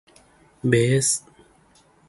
[0.71, 0.73] เบ
[1.05, 1.09] ส